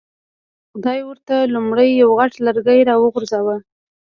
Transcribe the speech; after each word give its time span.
خدای 0.71 0.99
ورته 1.09 1.35
لومړی 1.53 1.89
یو 2.01 2.09
غټ 2.19 2.33
لرګی 2.45 2.79
را 2.89 2.95
وغورځاوه. 3.03 3.55